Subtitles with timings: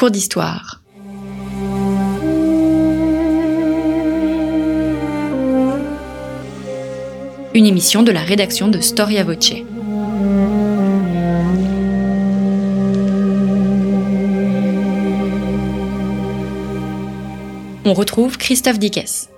[0.00, 0.80] Cours d'histoire.
[7.52, 9.52] Une émission de la rédaction de Storia Voce.
[17.84, 19.28] On retrouve Christophe Dickès.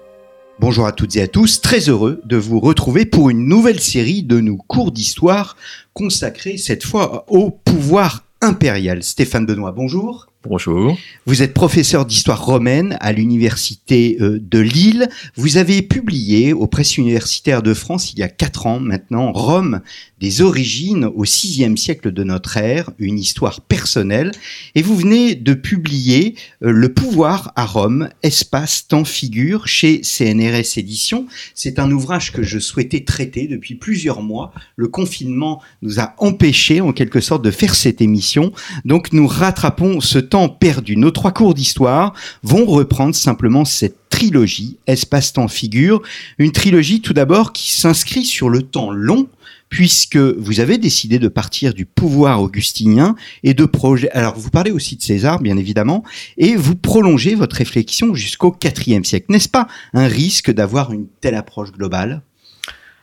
[0.60, 4.22] Bonjour à toutes et à tous, très heureux de vous retrouver pour une nouvelle série
[4.22, 5.56] de nos cours d'histoire
[5.92, 9.02] consacrés cette fois au pouvoir impérial.
[9.02, 10.28] Stéphane Benoît, bonjour.
[10.44, 10.98] Bonjour.
[11.24, 15.08] Vous êtes professeur d'histoire romaine à l'université euh, de Lille.
[15.36, 19.82] Vous avez publié aux presses universitaires de France il y a quatre ans maintenant Rome
[20.18, 24.30] des origines au VIe siècle de notre ère, une histoire personnelle.
[24.76, 30.76] Et vous venez de publier euh, Le pouvoir à Rome, espace, temps, figure chez CNRS
[30.78, 31.26] Éditions.
[31.54, 34.52] C'est un ouvrage que je souhaitais traiter depuis plusieurs mois.
[34.76, 38.52] Le confinement nous a empêché en quelque sorte de faire cette émission.
[38.84, 40.96] Donc nous rattrapons ce temps perdu.
[40.96, 46.00] Nos trois cours d'histoire vont reprendre simplement cette trilogie, espace-temps, figure.
[46.38, 49.28] Une trilogie tout d'abord qui s'inscrit sur le temps long
[49.68, 54.10] puisque vous avez décidé de partir du pouvoir augustinien et de projet.
[54.12, 56.02] Alors, vous parlez aussi de César, bien évidemment,
[56.38, 59.26] et vous prolongez votre réflexion jusqu'au IVe siècle.
[59.28, 62.22] N'est-ce pas un risque d'avoir une telle approche globale?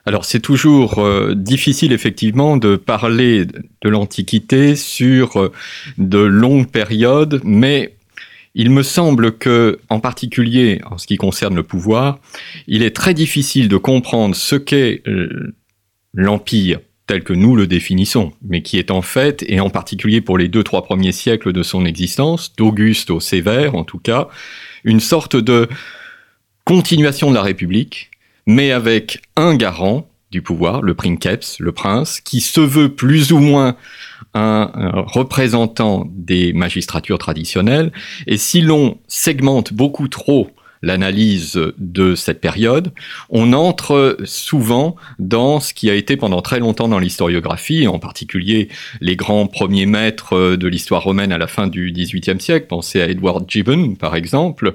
[0.09, 5.51] Alors c'est toujours euh, difficile effectivement de parler de l'Antiquité sur euh,
[5.99, 7.93] de longues périodes, mais
[8.55, 12.17] il me semble que, en particulier en ce qui concerne le pouvoir,
[12.65, 15.53] il est très difficile de comprendre ce qu'est euh,
[16.15, 20.39] l'Empire tel que nous le définissons, mais qui est en fait, et en particulier pour
[20.39, 24.27] les deux, trois premiers siècles de son existence, d'Auguste au Sévère en tout cas,
[24.83, 25.69] une sorte de
[26.65, 28.08] continuation de la République,
[28.49, 33.37] mais avec un garant du pouvoir, le princeps, le prince, qui se veut plus ou
[33.37, 33.75] moins
[34.33, 37.91] un, un représentant des magistratures traditionnelles,
[38.25, 40.49] et si l'on segmente beaucoup trop
[40.81, 42.91] l'analyse de cette période,
[43.29, 48.69] on entre souvent dans ce qui a été pendant très longtemps dans l'historiographie, en particulier
[49.01, 53.09] les grands premiers maîtres de l'histoire romaine à la fin du XVIIIe siècle, pensez à
[53.09, 54.73] Edward Gibbon par exemple,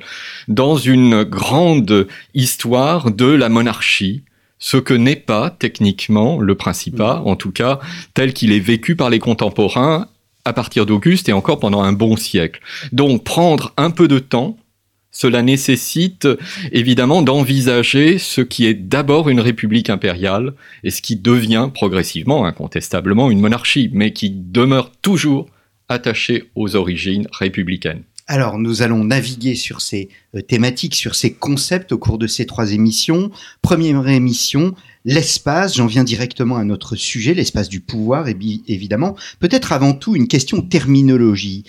[0.49, 4.23] dans une grande histoire de la monarchie,
[4.59, 7.81] ce que n'est pas techniquement le Principat, en tout cas
[8.15, 10.09] tel qu'il est vécu par les contemporains
[10.45, 12.61] à partir d'Auguste et encore pendant un bon siècle.
[12.93, 14.59] Donc prendre un peu de temps
[15.15, 16.27] cela nécessite
[16.73, 23.31] évidemment d'envisager ce qui est d'abord une république impériale et ce qui devient progressivement, incontestablement,
[23.31, 25.47] une monarchie, mais qui demeure toujours
[25.89, 28.03] attaché aux origines républicaines.
[28.27, 32.47] Alors, nous allons naviguer sur ces euh, thématiques, sur ces concepts au cours de ces
[32.47, 33.31] trois émissions.
[33.63, 34.75] Première émission,
[35.05, 35.77] l'espace.
[35.77, 39.15] J'en viens directement à notre sujet, l'espace du pouvoir, évidemment.
[39.39, 41.65] Peut-être avant tout une question de terminologie.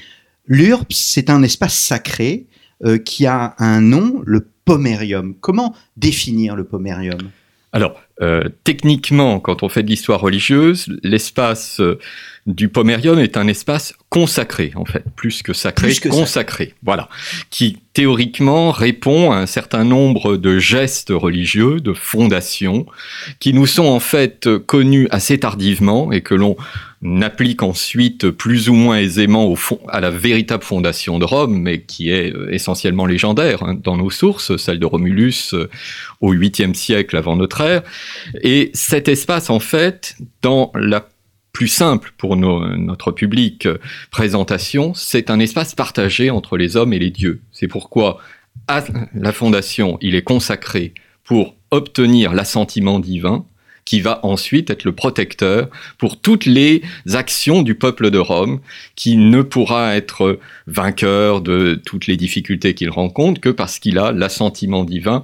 [0.48, 2.48] L'URPS, c'est un espace sacré
[2.84, 5.36] euh, qui a un nom, le pomérium.
[5.40, 7.30] Comment définir le pomérium?
[7.72, 12.00] Alors, euh, techniquement, quand on fait de l'histoire religieuse, l'espace euh,
[12.46, 16.74] du pomérium est un espace consacré, en fait, plus que sacré, plus que consacré, sacré.
[16.84, 17.10] voilà,
[17.50, 22.86] qui théoriquement répond à un certain nombre de gestes religieux, de fondations,
[23.40, 26.56] qui nous sont en fait connus assez tardivement et que l'on
[27.22, 31.82] applique ensuite plus ou moins aisément au fond, à la véritable fondation de Rome, mais
[31.82, 35.70] qui est euh, essentiellement légendaire hein, dans nos sources, celle de Romulus euh,
[36.22, 37.82] au 8e siècle avant notre ère.
[38.42, 41.08] Et cet espace, en fait, dans la
[41.56, 43.78] plus simple pour notre public euh,
[44.12, 47.40] présentation, c'est un espace partagé entre les hommes et les dieux.
[47.54, 48.20] C'est pourquoi
[48.68, 48.84] à
[49.14, 50.94] la fondation, il est consacré
[51.24, 53.46] pour obtenir l'assentiment divin,
[53.86, 56.82] qui va ensuite être le protecteur pour toutes les
[57.14, 58.60] actions du peuple de Rome,
[58.96, 64.12] qui ne pourra être vainqueur de toutes les difficultés qu'il rencontre que parce qu'il a
[64.12, 65.24] l'assentiment divin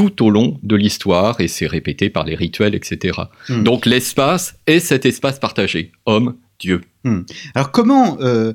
[0.00, 3.18] tout au long de l'histoire et c'est répété par les rituels, etc.
[3.50, 3.64] Hmm.
[3.64, 6.80] Donc l'espace est cet espace partagé, homme, Dieu.
[7.04, 7.20] Hmm.
[7.54, 8.54] Alors comment euh,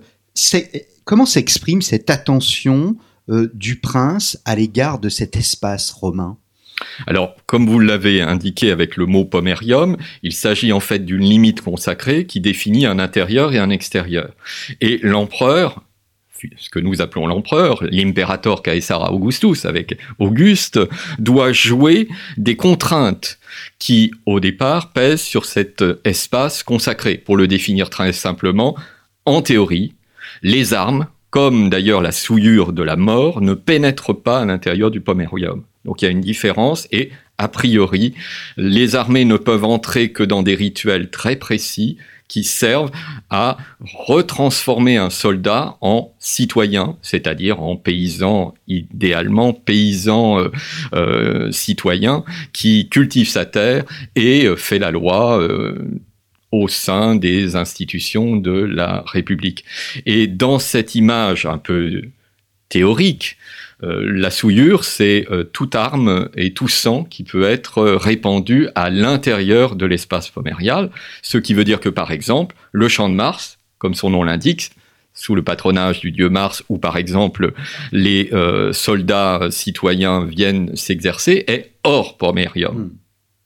[1.04, 2.98] comment s'exprime cette attention
[3.30, 6.38] euh, du prince à l'égard de cet espace romain?
[7.06, 11.62] Alors, comme vous l'avez indiqué avec le mot pomerium, il s'agit en fait d'une limite
[11.62, 14.32] consacrée qui définit un intérieur et un extérieur.
[14.82, 15.84] Et l'empereur,
[16.58, 20.80] ce que nous appelons l'empereur, l'imperator Caesar Augustus avec Auguste,
[21.20, 23.40] doit jouer des contraintes
[23.80, 27.18] qui, au départ, pèsent sur cet espace consacré.
[27.18, 28.76] Pour le définir très simplement,
[29.26, 29.94] en théorie,
[30.44, 35.02] les armes, comme d'ailleurs la souillure de la mort, ne pénètrent pas à l'intérieur du
[35.02, 35.64] pomerium.
[35.84, 38.14] Donc il y a une différence et, a priori,
[38.58, 42.92] les armées ne peuvent entrer que dans des rituels très précis qui servent
[43.30, 50.52] à retransformer un soldat en citoyen, c'est-à-dire en paysan, idéalement paysan euh,
[50.94, 53.86] euh, citoyen, qui cultive sa terre
[54.16, 55.40] et euh, fait la loi
[56.52, 59.66] au sein des institutions de la République.
[60.06, 62.02] Et dans cette image un peu
[62.70, 63.38] théorique,
[63.82, 68.90] la souillure, c'est euh, toute arme et tout sang qui peut être euh, répandu à
[68.90, 70.90] l'intérieur de l'espace pomérial,
[71.22, 74.72] ce qui veut dire que, par exemple, le champ de Mars, comme son nom l'indique,
[75.14, 77.54] sous le patronage du dieu Mars, où par exemple
[77.94, 78.30] les
[78.74, 82.76] soldats citoyens viennent s'exercer, est hors pomérium.
[82.76, 82.90] Hmm.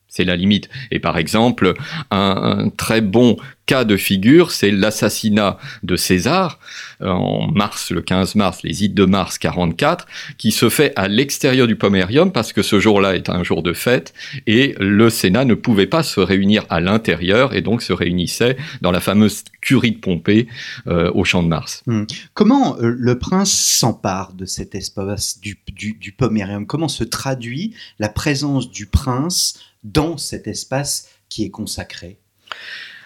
[0.10, 0.70] C'est la limite.
[0.92, 1.74] Et par exemple,
[2.12, 6.60] un, très bon cas de figure, c'est l'assassinat de César
[7.02, 10.08] euh, en mars, le 15 mars, les ides de mars 44,
[10.40, 13.74] qui se fait à l'extérieur du Pomérium parce que ce jour-là est un jour de
[13.74, 14.16] fête
[14.48, 18.90] et le Sénat ne pouvait pas se réunir à l'intérieur et donc se réunissait dans
[18.90, 20.48] la fameuse curie de Pompée
[20.88, 21.84] euh, au Champ de Mars.
[21.86, 22.06] Hmm.
[22.34, 26.16] Comment euh, le prince s'empare de cet espace du, du,
[26.68, 32.20] Comment se traduit la présence du prince dans cet espace qui est consacré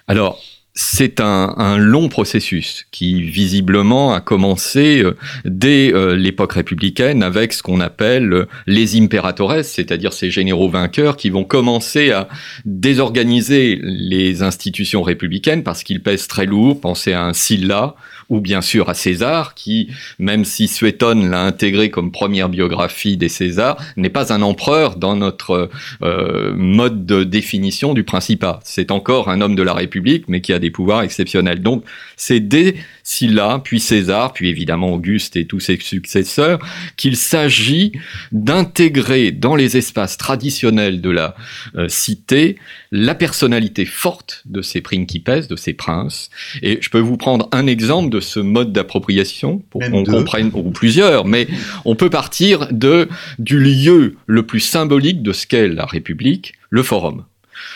[0.07, 0.41] Alors,
[0.75, 5.15] c'est un, long processus qui visiblement a commencé euh,
[5.45, 11.15] dès euh, l'époque républicaine avec ce qu'on appelle euh, les imperatores, c'est-à-dire ces généraux vainqueurs
[11.15, 12.27] qui vont commencer à
[12.65, 16.81] désorganiser les institutions républicaines parce qu'ils pèsent très lourd.
[16.81, 17.95] Pensez à un Sylla
[18.29, 19.89] ou bien sûr à César, qui,
[20.19, 25.15] même si Suétone l'a intégré comme première biographie des Césars, n'est pas un empereur dans
[25.15, 25.69] notre
[26.01, 28.59] euh, mode de définition du Principat.
[28.63, 31.61] C'est encore un homme de la République, mais qui a des pouvoirs exceptionnels.
[31.61, 31.83] Donc,
[32.15, 36.59] c'est dès Sylla, puis César, puis évidemment Auguste et tous ses successeurs,
[36.95, 37.91] qu'il s'agit
[38.31, 41.35] d'intégrer dans les espaces traditionnels de la
[41.75, 42.57] euh, cité
[42.91, 46.29] la personnalité forte de ces principes, de ces princes.
[46.61, 50.71] Et je peux vous prendre un exemple de ce mode d'appropriation pour qu'on comprenne, ou
[50.71, 51.47] plusieurs, mais
[51.85, 53.09] on peut partir de,
[53.39, 57.25] du lieu le plus symbolique de ce qu'est la République, le forum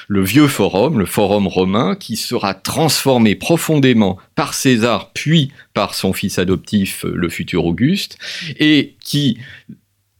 [0.07, 6.13] le vieux forum, le forum romain, qui sera transformé profondément par César, puis par son
[6.13, 8.18] fils adoptif, le futur Auguste,
[8.60, 9.38] et qui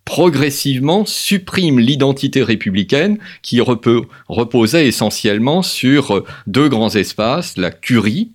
[0.06, 8.32] progressivement supprime l'identité républicaine qui reposait essentiellement sur deux grands espaces, la curie,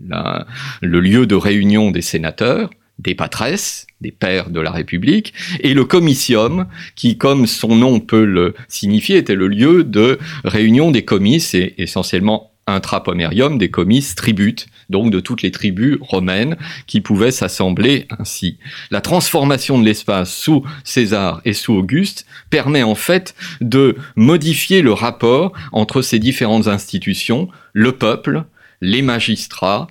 [0.00, 5.84] le lieu de réunion des sénateurs, des patresses, des pères de la République, et le
[5.84, 6.66] comitium,
[6.96, 11.74] qui, comme son nom peut le signifier, était le lieu de réunion des comices, et
[11.78, 16.56] essentiellement intrapomérium, des comices tributes, donc de toutes les tribus romaines
[16.86, 18.58] qui pouvaient s'assembler ainsi.
[18.90, 24.92] La transformation de l'espace sous César et sous Auguste permet en fait de modifier le
[24.92, 28.44] rapport entre ces différentes institutions, le peuple,
[28.80, 29.88] les magistrats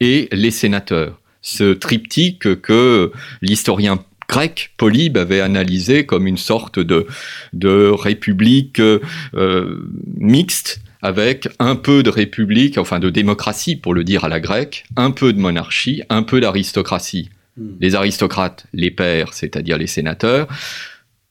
[0.00, 3.12] et les sénateurs ce triptyque que
[3.42, 7.06] l'historien grec Polybe avait analysé comme une sorte de,
[7.52, 14.24] de république euh, mixte avec un peu de république, enfin de démocratie pour le dire
[14.24, 17.30] à la grecque, un peu de monarchie, un peu d'aristocratie.
[17.56, 17.70] Hmm.
[17.80, 20.48] Les aristocrates, les pairs, c'est-à-dire les sénateurs,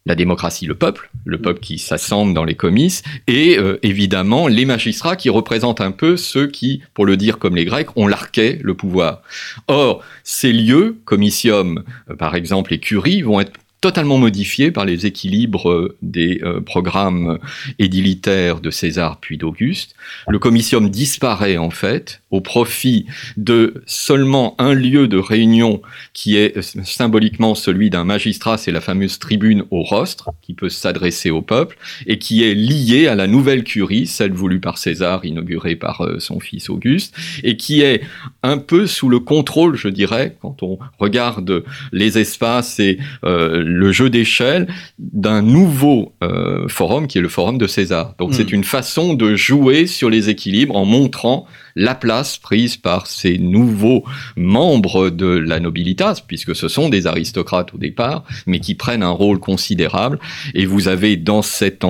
[0.08, 4.66] la démocratie, le peuple, le peuple qui s'assemble dans les comices, et euh, évidemment les
[4.66, 8.60] magistrats qui représentent un peu ceux qui, pour le dire comme les Grecs, ont larqué
[8.62, 9.22] le pouvoir.
[9.68, 15.06] Or, ces lieux, comitium, euh, par exemple, les curies, vont être totalement modifié par les
[15.06, 17.38] équilibres euh, des euh, programmes
[17.78, 19.96] édilitaires de César puis d'Auguste.
[20.28, 23.06] Le comitium disparaît en fait au profit
[23.38, 25.82] de seulement un lieu de réunion
[26.14, 30.70] qui est euh, symboliquement celui d'un magistrat, c'est la fameuse tribune au rostre qui peut
[30.70, 35.24] s'adresser au peuple et qui est lié à la nouvelle curie, celle voulue par César,
[35.24, 38.02] inaugurée par son fils Auguste, et qui est
[38.44, 42.98] un peu sous le contrôle, je dirais, quand on regarde les espaces et
[43.68, 48.16] le jeu d'échelle d'un nouveau euh, forum qui est le forum de César.
[48.18, 48.56] Donc c'est hmm.
[48.56, 51.46] une façon de jouer sur les équilibres en montrant
[51.76, 54.04] la place prise par ces nouveaux
[54.36, 59.12] membres de la nobilitas, puisque ce sont des aristocrates au départ, mais qui prennent un
[59.12, 60.18] rôle considérable.
[60.56, 61.86] Et vous avez dans cette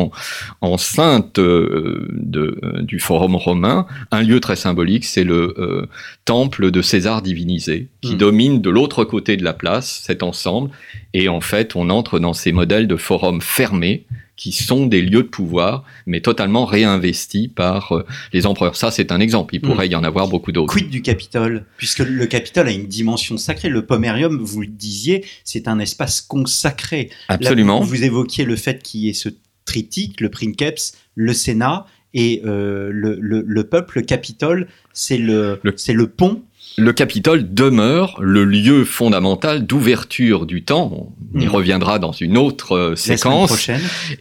[0.59, 5.87] enceinte euh, de, euh, du forum romain un lieu très symbolique, c'est le
[6.25, 8.17] temple de César divinisé, qui hmm.
[8.17, 10.71] domine de l'autre côté de la place cet ensemble.
[11.13, 14.05] Et en fait, on entre dans ces modèles de forums fermés
[14.37, 18.75] qui sont des lieux de pouvoir, mais totalement réinvestis par euh, les empereurs.
[18.75, 19.55] Ça, c'est un exemple.
[19.55, 19.93] Il pourrait hmm.
[19.93, 20.71] y en avoir beaucoup d'autres.
[20.71, 21.65] Quid du Capitole?
[21.77, 23.67] Puisque le Capitole a une dimension sacrée.
[23.67, 27.09] Le Pomerium, vous le disiez, c'est un espace consacré.
[27.29, 27.81] Absolument.
[27.81, 29.29] vous évoquiez le fait qu'il y ait ce
[29.65, 35.93] triptyque, le Princeps, le Sénat et le, le, le, peuple, le Capitole, c'est le, c'est
[35.93, 36.43] le pont
[36.79, 41.11] le Capitole demeure le lieu fondamental d'ouverture du temps.
[41.33, 41.49] On y hmm.
[41.49, 43.69] reviendra dans une autre euh, séquence.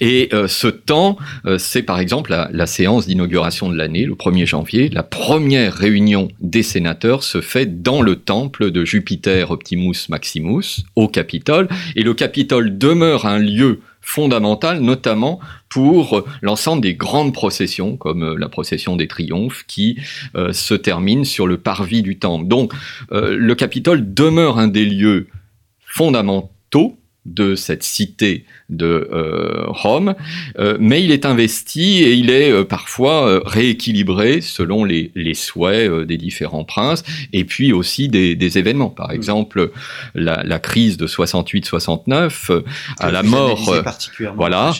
[0.00, 4.14] Et euh, ce temps, euh, c'est par exemple la, la séance d'inauguration de l'année, le
[4.14, 4.88] 1er janvier.
[4.88, 11.08] La première réunion des sénateurs se fait dans le temple de Jupiter Optimus Maximus, au
[11.08, 11.68] Capitole.
[11.94, 18.38] Et le Capitole demeure un lieu fondamentale, notamment pour l'ensemble des grandes processions, comme euh,
[18.38, 19.98] la procession des triomphes, qui
[20.36, 22.46] euh, se termine sur le parvis du temple.
[22.46, 22.72] Donc,
[23.10, 25.26] euh, le Capitole demeure un des lieux
[25.84, 26.96] fondamentaux
[27.26, 30.14] de cette cité de euh, Rome,
[30.58, 35.90] euh, mais il est investi et il est euh, parfois rééquilibré selon les, les souhaits
[36.06, 38.90] des différents princes et puis aussi des, des événements.
[38.90, 39.14] Par mm.
[39.14, 39.70] exemple,
[40.14, 42.62] la, la crise de 68-69,
[42.98, 43.72] à la mort,
[44.34, 44.72] voilà,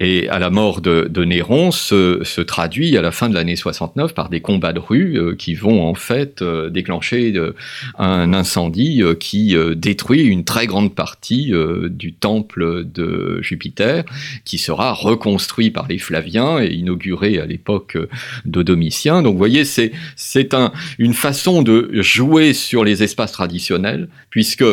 [0.00, 3.56] et à la mort de, de Néron se, se, traduit à la fin de l'année
[3.56, 7.34] 69 par des combats de rue qui vont en fait déclencher
[7.98, 11.52] un incendie qui détruit une très grande partie
[11.88, 14.04] du temple de Jupiter,
[14.44, 17.96] qui sera reconstruit par les Flaviens et inauguré à l'époque
[18.44, 19.22] de Domitien.
[19.22, 24.64] Donc vous voyez, c'est, c'est un, une façon de jouer sur les espaces traditionnels, puisque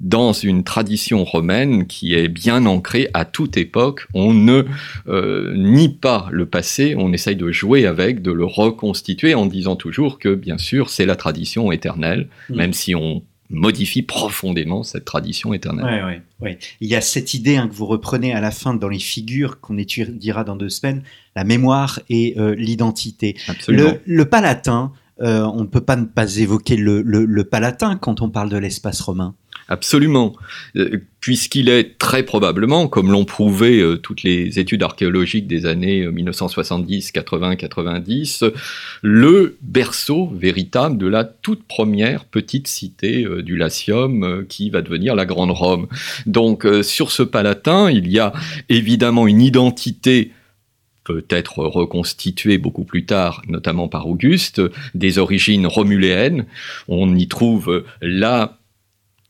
[0.00, 4.06] dans une tradition romaine qui est bien ancrée à toute époque.
[4.14, 4.64] On ne
[5.08, 9.76] euh, nie pas le passé, on essaye de jouer avec, de le reconstituer en disant
[9.76, 12.56] toujours que, bien sûr, c'est la tradition éternelle, mm.
[12.56, 16.04] même si on modifie profondément cette tradition éternelle.
[16.04, 18.88] Ouais, ouais, Il y a cette idée hein, que vous reprenez à la fin dans
[18.88, 21.02] les figures qu'on étudiera dans deux semaines,
[21.34, 23.36] la mémoire et euh, l'identité.
[23.68, 28.20] Le, le, palatin, euh, on ne peut pas ne pas évoquer le, le palatin quand
[28.20, 29.34] on parle de l'espace romain.
[29.68, 30.34] Absolument,
[30.76, 36.06] euh, puisqu'il est très probablement, comme l'ont prouvé euh, toutes les études archéologiques des années
[36.06, 38.44] 1970, 80, 90,
[39.02, 45.24] le berceau véritable de la toute première petite cité du Latium qui va devenir la
[45.24, 45.88] Grande Rome.
[46.26, 48.32] Donc sur ce palatin, il y a
[48.68, 50.30] évidemment une identité
[51.06, 54.60] peut-être reconstituée beaucoup plus tard, notamment par Auguste,
[54.94, 56.46] des origines romuléennes.
[56.88, 58.58] On y trouve la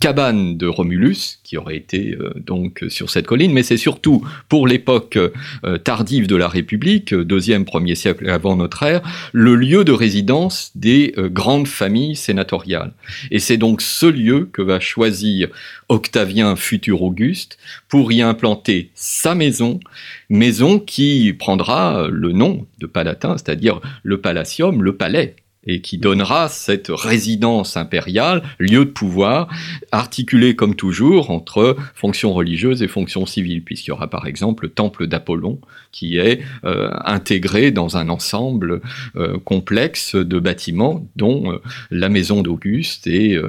[0.00, 4.66] cabane de Romulus, qui aurait été euh, donc sur cette colline, mais c'est surtout pour
[4.66, 9.92] l'époque euh, tardive de la République, deuxième, premier siècle avant notre ère, le lieu de
[9.92, 12.92] résidence des euh, grandes familles sénatoriales.
[13.30, 15.48] Et c'est donc ce lieu que va choisir
[15.88, 19.80] Octavien futur Auguste pour y implanter sa maison,
[20.28, 25.36] maison qui prendra le nom de Palatin, c'est-à-dire le Palatium, le palais
[25.66, 29.48] et qui donnera cette résidence impériale, lieu de pouvoir,
[29.92, 34.70] articulé comme toujours entre fonctions religieuses et fonctions civiles, puisqu'il y aura par exemple le
[34.70, 35.60] temple d'Apollon
[35.92, 38.82] qui est euh, intégré dans un ensemble
[39.16, 43.40] euh, complexe de bâtiments, dont euh, la maison d'Auguste et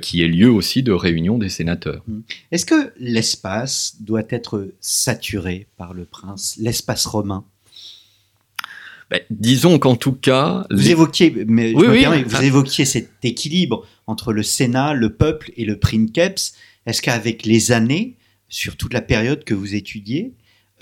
[0.00, 2.02] qui est lieu aussi de réunion des sénateurs.
[2.06, 2.20] Mmh.
[2.50, 7.44] Est-ce que l'espace doit être saturé par le prince, l'espace romain?
[9.12, 14.94] Ben, disons qu'en tout cas, vous évoquiez, mais vous évoquiez cet équilibre entre le Sénat,
[14.94, 16.54] le peuple et le princeps.
[16.86, 18.16] Est-ce qu'avec les années,
[18.48, 20.32] sur toute la période que vous étudiez,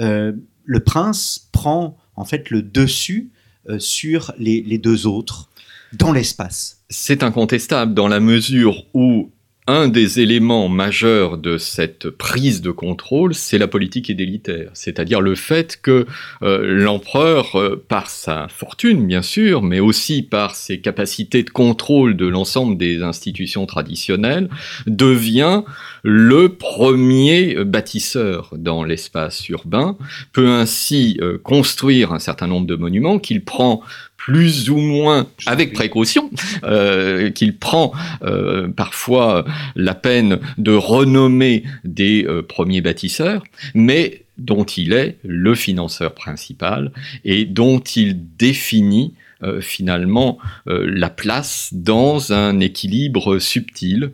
[0.01, 0.33] euh,
[0.65, 3.33] le prince prend en fait le dessus
[3.69, 5.51] euh, sur les, les deux autres
[5.93, 6.85] dans l'espace?
[6.89, 9.33] C'est incontestable dans la mesure où
[9.71, 15.37] un des éléments majeurs de cette prise de contrôle, c'est la politique édélitaire, c'est-à-dire le
[15.37, 16.07] fait que
[16.43, 22.17] euh, l'empereur, euh, par sa fortune bien sûr, mais aussi par ses capacités de contrôle
[22.17, 24.51] de l'ensemble des institutions traditionnelles,
[24.89, 25.63] devient
[26.03, 29.97] le premier bâtisseur dans l'espace urbain,
[30.33, 33.83] peut ainsi euh, construire un certain nombre de monuments qu'il prend
[34.21, 36.31] plus ou moins avec précaution,
[36.63, 39.47] euh, qu'il prend euh, parfois
[39.77, 43.43] la peine de renommer des euh, premiers bâtisseurs,
[43.75, 46.93] mais dont il est le financeur principal
[47.25, 50.37] et dont il définit euh, finalement
[50.69, 54.11] euh, la place dans un équilibre subtil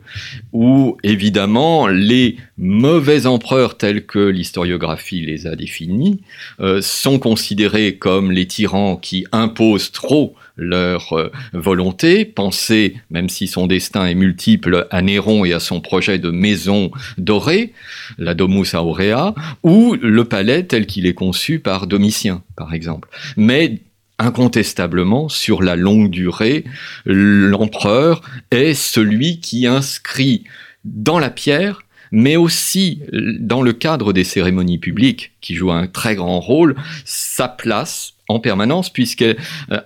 [0.53, 6.21] où évidemment les mauvais empereurs tels que l'historiographie les a définis
[6.61, 13.67] euh, sont considérés comme les tyrans qui imposent trop leur volonté, pensez, même si son
[13.67, 17.73] destin est multiple, à Néron et à son projet de maison dorée,
[18.17, 23.07] la Domus Aurea, ou le palais tel qu'il est conçu par Domitien, par exemple.
[23.37, 23.81] Mais
[24.19, 26.65] incontestablement, sur la longue durée,
[27.05, 28.21] l'empereur
[28.51, 30.43] est celui qui inscrit
[30.83, 31.81] dans la pierre
[32.11, 33.01] mais aussi
[33.39, 38.39] dans le cadre des cérémonies publiques, qui jouent un très grand rôle, sa place en
[38.39, 39.35] permanence, puisque euh,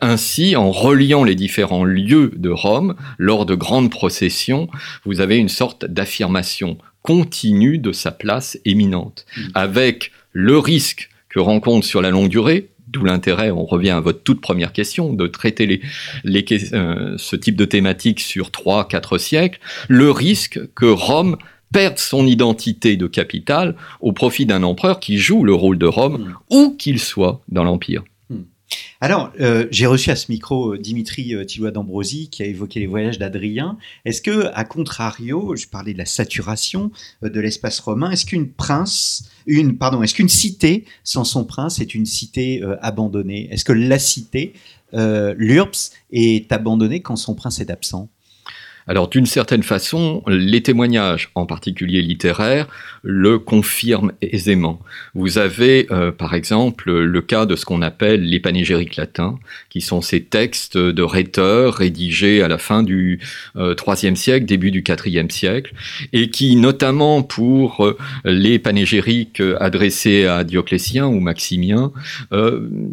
[0.02, 4.68] ainsi, en reliant les différents lieux de Rome, lors de grandes processions,
[5.06, 9.42] vous avez une sorte d'affirmation continue de sa place éminente, mmh.
[9.54, 14.24] avec le risque que rencontre sur la longue durée, d'où l'intérêt, on revient à votre
[14.24, 15.82] toute première question, de traiter les,
[16.24, 21.38] les, euh, ce type de thématique sur trois, quatre siècles, le risque que Rome
[21.74, 26.18] perde son identité de capitale au profit d'un empereur qui joue le rôle de Rome,
[26.18, 26.36] mmh.
[26.50, 28.04] où qu'il soit dans l'Empire.
[29.04, 32.80] Alors, euh, j'ai reçu à ce micro euh, Dimitri euh, Tillois d'Ambrosi qui a évoqué
[32.80, 33.80] les voyages d'Adrien.
[34.06, 36.92] Est-ce que, à contrario, je parlais de la saturation
[37.24, 41.96] de l'espace romain, est-ce qu'une prince, une, pardon, est-ce qu'une cité sans son prince est
[41.96, 43.50] une cité abandonnée?
[43.52, 44.54] Est-ce que la cité,
[44.94, 48.10] l'URPS, est abandonnée quand son prince est absent?
[48.92, 52.68] Alors d'une certaine façon, les témoignages, en particulier littéraires,
[53.04, 54.82] le confirment aisément.
[55.16, 59.80] Vous avez euh, par exemple le cas de ce qu'on appelle les panégyriques latins, qui
[59.80, 63.22] sont ces textes de rhéteurs rédigés à la fin du
[63.56, 65.74] IIIe euh, siècle, début du IVe siècle,
[66.12, 71.94] et qui notamment pour euh, les panégyriques adressés à Dioclétien ou Maximien,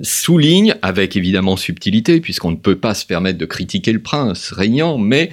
[0.03, 4.97] soulignent avec évidemment subtilité, puisqu'on ne peut pas se permettre de critiquer le prince régnant,
[4.97, 5.31] mais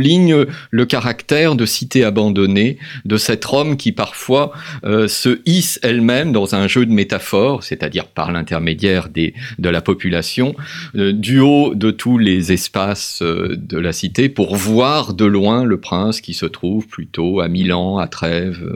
[0.00, 4.52] souligne le caractère de cité abandonnée de cette Rome qui parfois
[4.84, 10.54] euh, se hisse elle-même dans un jeu de métaphores, c'est-à-dire par l'intermédiaire de la population,
[10.96, 15.64] euh, du haut de tous les espaces euh, de la cité pour voir de loin
[15.64, 18.66] le prince qui se trouve plutôt à Milan, à Trèves,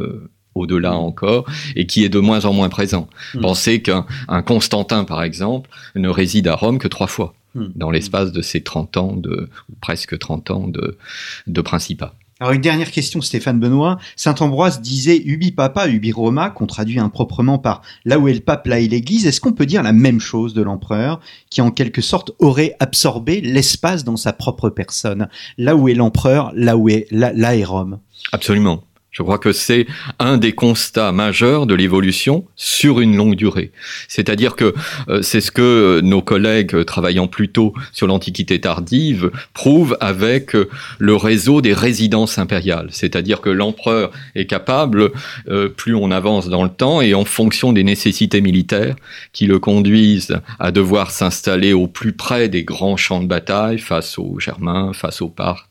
[0.54, 3.08] au-delà encore, et qui est de moins en moins présent.
[3.32, 3.40] Hmm.
[3.40, 4.04] Pensez qu'un
[4.44, 7.34] Constantin, par exemple, ne réside à Rome que trois fois.
[7.54, 7.68] Hmm.
[7.76, 9.48] dans l'espace de ces 30 ans, de,
[9.80, 10.98] presque 30 ans de,
[11.46, 12.14] de Principat.
[12.40, 13.98] Alors une dernière question, Stéphane Benoît.
[14.16, 18.40] Saint Ambroise disait ubi papa, ubi Roma, qu'on traduit improprement par là où est le
[18.40, 19.26] pape, là est l'Église.
[19.26, 23.40] Est-ce qu'on peut dire la même chose de l'empereur, qui en quelque sorte aurait absorbé
[23.40, 25.28] l'espace dans sa propre personne?
[25.58, 28.00] Là où est l'empereur, là où est là est Rome.
[28.32, 28.82] Absolument.
[29.14, 29.86] Je crois que c'est
[30.18, 33.70] un des constats majeurs de l'évolution sur une longue durée.
[34.08, 34.74] C'est-à-dire que
[35.08, 40.68] euh, c'est ce que nos collègues travaillant plus tôt sur l'Antiquité tardive prouvent avec euh,
[40.98, 42.88] le réseau des résidences impériales.
[42.90, 45.12] C'est-à-dire que l'empereur est capable,
[45.48, 48.96] euh, plus on avance dans le temps et en fonction des nécessités militaires
[49.32, 54.18] qui le conduisent à devoir s'installer au plus près des grands champs de bataille face
[54.18, 55.68] aux Germains, face aux Parthes,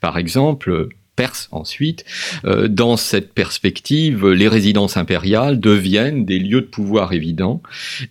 [0.00, 0.88] par exemple,
[1.50, 2.04] Ensuite,
[2.44, 7.62] euh, dans cette perspective, les résidences impériales deviennent des lieux de pouvoir évidents,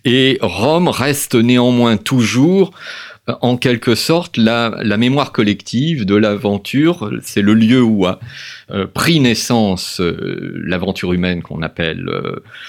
[0.04, 2.72] et Rome reste néanmoins toujours
[3.28, 8.20] euh, en quelque sorte la, mémoire collective de l'aventure, c'est le lieu où a
[8.70, 12.08] euh, pris naissance l'aventure humaine qu'on appelle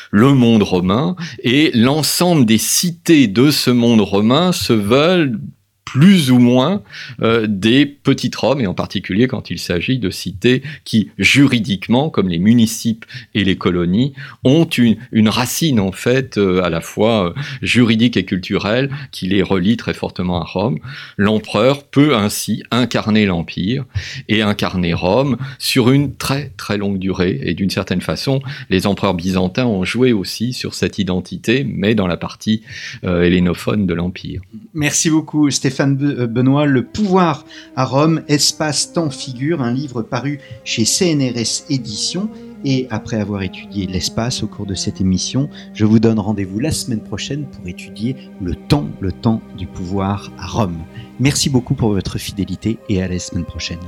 [0.10, 5.38] le monde romain, et l'ensemble des cités de ce monde romain se veulent
[5.92, 6.84] plus ou moins
[7.22, 12.30] euh, des petites Roms, et en particulier quand il s'agit de cités qui, juridiquement, comme
[12.30, 14.14] les municipes et les colonies,
[14.46, 19.44] ont une, racine en fait euh, à la fois euh, juridique et culturelle qui les
[19.44, 20.80] relie très fortement à Rome.
[21.18, 23.84] L'empereur peut ainsi incarner l'Empire
[24.30, 29.14] et incarner Rome sur une très très longue durée, et d'une certaine façon, les empereurs
[29.14, 32.64] byzantins ont joué aussi sur cette identité, mais dans la partie
[33.04, 34.42] hellénophone de l'Empire.
[34.74, 35.81] Merci beaucoup Stéphane.
[35.82, 42.30] Euh, Benoît, Le pouvoir à Rome, espace, temps, figure, un livre paru chez CNRS Éditions.
[42.64, 46.72] Et après avoir étudié l'espace au cours de cette émission, je vous donne rendez-vous la
[46.72, 50.78] semaine prochaine pour étudier le temps, le temps du pouvoir à Rome.
[51.20, 53.80] Merci beaucoup pour votre fidélité et à la semaine prochaine.